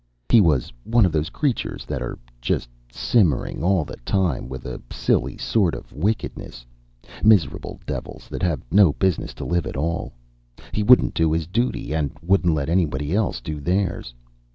[0.31, 4.81] He was one of those creatures that are just simmering all the time with a
[4.89, 6.65] silly sort of wickedness.
[7.23, 10.11] Miserable devils that have no business to live at all.
[10.71, 14.15] He wouldn't do his duty and wouldn't let anybody else do theirs.